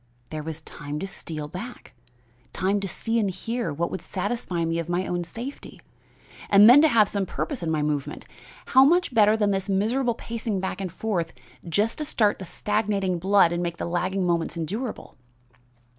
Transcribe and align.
There 0.31 0.41
was 0.41 0.61
time 0.61 0.97
to 0.97 1.05
steal 1.05 1.47
back, 1.47 1.93
time 2.53 2.79
to 2.79 2.87
see 2.87 3.19
and 3.19 3.29
hear 3.29 3.71
what 3.71 3.91
would 3.91 4.01
satisfy 4.01 4.65
me 4.65 4.79
of 4.79 4.89
my 4.89 5.05
own 5.05 5.23
safety; 5.23 5.79
and 6.49 6.67
then 6.67 6.81
to 6.81 6.87
have 6.87 7.07
some 7.07 7.27
purpose 7.27 7.61
in 7.61 7.69
my 7.69 7.83
movement! 7.83 8.25
How 8.65 8.83
much 8.83 9.13
better 9.13 9.37
than 9.37 9.51
this 9.51 9.69
miserable 9.69 10.15
pacing 10.15 10.59
back 10.59 10.81
and 10.81 10.91
forth 10.91 11.33
just 11.69 11.99
to 11.99 12.03
start 12.03 12.39
the 12.39 12.45
stagnating 12.45 13.19
blood 13.19 13.51
and 13.51 13.61
make 13.61 13.77
the 13.77 13.85
lagging 13.85 14.25
moments 14.25 14.57
endurable! 14.57 15.17